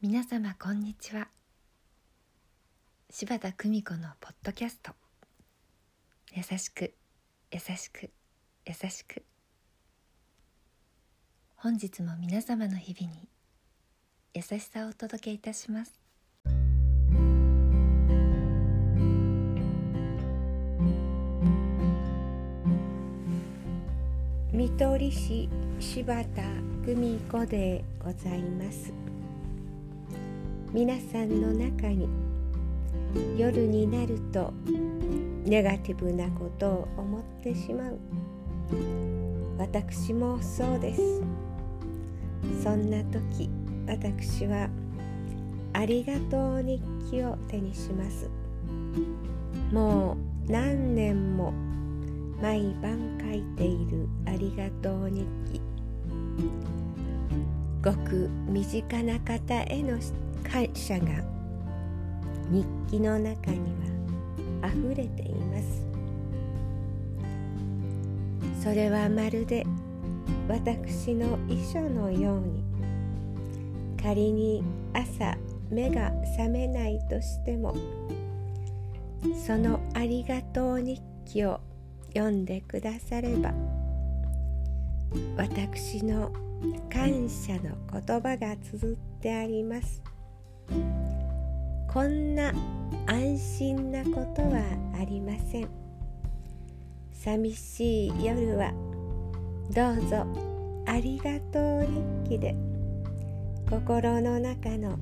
[0.00, 1.26] 皆様こんにちは。
[3.10, 4.92] 柴田久美子のポッドキャスト
[6.32, 6.94] 「優しく
[7.50, 8.12] 優しく
[8.64, 9.24] 優しく」
[11.58, 13.28] 本日も皆様の日々に
[14.32, 16.01] 優しさをお届けいたします。
[24.62, 25.48] 見取り師
[25.80, 26.42] 柴田
[26.86, 28.92] 久美子でございます。
[30.72, 32.08] 皆さんの中に
[33.36, 34.52] 夜になると
[35.44, 37.98] ネガティブなことを思ってしまう。
[39.58, 41.02] 私もそうです。
[42.62, 43.50] そんな時
[43.88, 44.68] 私は
[45.72, 48.30] ありがとう日記を手にします。
[49.72, 50.16] も
[50.46, 51.52] う何年も
[52.42, 55.60] 毎晩書いているありがとう日記。
[57.80, 59.96] ごく身近な方への
[60.42, 61.06] 感謝が
[62.50, 63.58] 日記の中に
[64.60, 65.86] は溢れています。
[68.60, 69.64] それはまるで
[70.48, 72.64] 私の遺書のように
[74.02, 75.36] 仮に朝
[75.70, 77.72] 目が覚めないとしても
[79.46, 81.60] そのありがとう日記を
[82.14, 83.52] 読んでくだされば
[85.36, 86.32] 私の
[86.90, 90.02] 感謝の言葉が綴ってあります。
[91.92, 92.52] こんな
[93.06, 94.62] 安心なことは
[94.98, 95.68] ありません。
[97.12, 98.72] 寂しい夜は
[99.74, 100.26] どうぞ
[100.86, 101.86] ありがとう
[102.24, 102.54] 日記で
[103.68, 104.98] 心の中の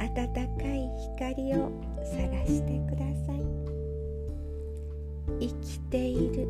[0.00, 1.70] 温かい光を
[2.04, 3.51] 探してください。
[5.48, 6.46] 生きている。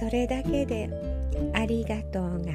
[0.00, 0.90] それだけで
[1.52, 2.52] ありがとうが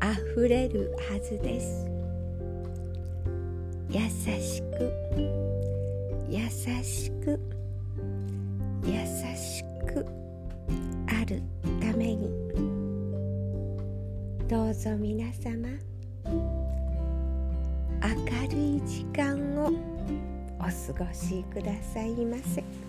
[0.00, 1.86] あふれるはずです。
[3.88, 4.00] 優
[4.40, 4.92] しく
[6.28, 6.48] 優
[6.84, 7.40] しく
[8.84, 8.92] 優
[9.36, 10.06] しく
[11.08, 11.42] ある
[11.80, 12.30] ために。
[14.48, 15.68] どうぞ皆様
[18.02, 19.72] 明るい時間を
[20.58, 22.85] お過ごしくださいませ。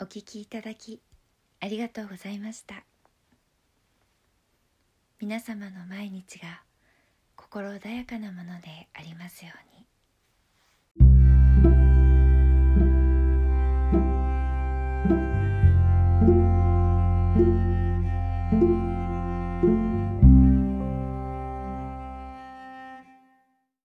[0.00, 1.00] お聞きいただき
[1.60, 2.84] ありがとうございました。
[5.20, 6.62] 皆様の毎日が
[7.34, 9.88] 心穏やかなものでありますように「